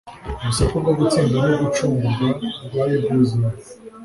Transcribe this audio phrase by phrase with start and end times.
[0.41, 2.27] Urusaku rwo gutsinda no gucungurwa
[2.65, 3.59] rwari rwuzuye aho.